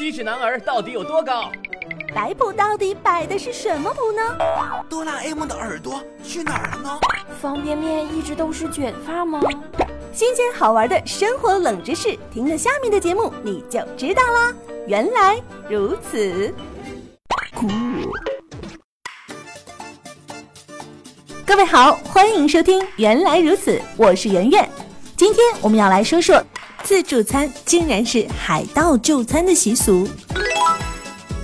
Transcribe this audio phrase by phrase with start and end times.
[0.00, 1.52] 七尺男儿到底有多高？
[2.14, 4.22] 摆谱到底摆的是什么谱呢？
[4.88, 6.98] 哆啦 A 梦的耳朵去哪儿了呢？
[7.38, 9.42] 方便面一直都是卷发吗？
[10.10, 14.54] 新鲜好玩的生活冷知识，听了下面的节目你就知道啦。
[14.86, 16.54] 原来如此。
[21.44, 24.66] 各位好，欢迎收听《原来如此》，我是圆圆。
[25.20, 26.42] 今天我们要来说说，
[26.82, 30.08] 自助餐竟然是海盗就餐的习俗。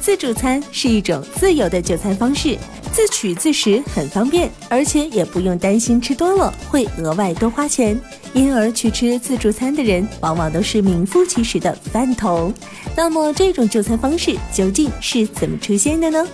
[0.00, 2.56] 自助餐是一种自由的就餐方式，
[2.90, 8.00] 自取自食很方便，而且也不用担心吃多了会额外多花钱。
[8.32, 12.54] 因而去吃自助餐的人，往往都是名副其实的饭桶。
[12.96, 16.26] 那么，这种就餐方式究竟是怎么出现的呢？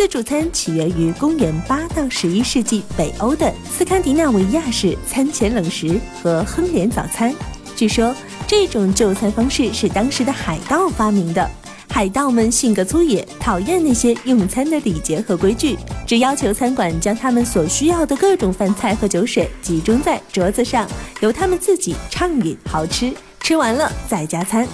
[0.00, 7.34] 自助餐起源于公元八到十一世纪北欧的斯堪的纳维亚式餐前冷食和亨联早餐。
[7.76, 11.46] 据说，这种就餐方式是当时的海盗发明的。
[11.90, 15.76] 海盗们性格粗野，讨厌那些用餐的礼节和规矩，
[16.06, 20.88] 只要求餐馆将他们所需要的各种饭菜和酒水集中在桌子上，
[21.20, 24.66] 由他们自己畅饮好吃，吃完了再加餐。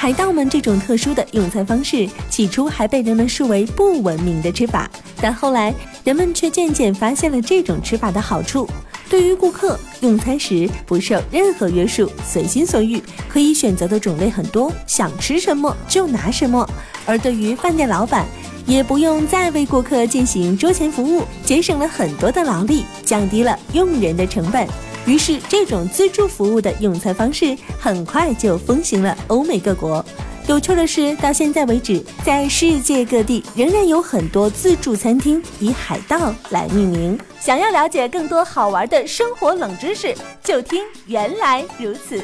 [0.00, 4.88] 海盗们这种特殊的用餐方式，起初还被人们视为不文明的吃法，
[5.20, 8.64] 但后来人们却渐渐发现了这种吃法的好处。
[9.10, 16.64] 对于顾客用餐时不受任何约束，随心所欲，可以选择的种类很多，想吃什么就拿什么；
[17.04, 18.24] 而对于饭店老板，
[18.66, 24.64] 也不用再为顾客进行桌前服务，节省了很多的劳力，降低了用人的成本。
[25.08, 30.04] 于是，这种自助服务的用餐方式很快就风行了欧美各国。
[30.46, 37.18] 有趣的是，到现在为止，在世界各地仍然有很多自助餐厅以海盗来命名。
[37.40, 40.14] 想要了解更多好玩的生活冷知识，
[40.44, 42.22] 就听原来如此。